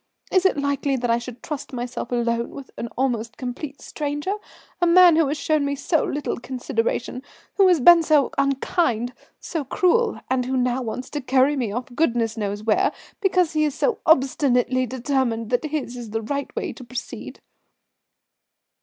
[0.31, 4.33] Is it likely that I should trust myself alone with an almost complete stranger
[4.81, 7.21] a man who has shown me so little consideration,
[7.57, 11.85] who has been so unkind, so cruel, and who now wants to carry me off
[11.93, 12.91] goodness knows where,
[13.21, 17.39] because he is so obstinately determined that his is the right way to proceed."